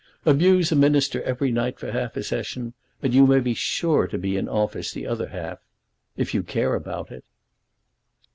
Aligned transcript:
Abuse 0.25 0.71
a 0.71 0.75
Minister 0.75 1.21
every 1.21 1.51
night 1.51 1.77
for 1.79 1.91
half 1.91 2.17
a 2.17 2.23
session, 2.23 2.73
and 3.03 3.13
you 3.13 3.27
may 3.27 3.39
be 3.39 3.53
sure 3.53 4.07
to 4.07 4.17
be 4.17 4.35
in 4.35 4.49
office 4.49 4.91
the 4.91 5.05
other 5.05 5.27
half, 5.27 5.59
if 6.17 6.33
you 6.33 6.41
care 6.41 6.73
about 6.73 7.11
it." 7.11 7.23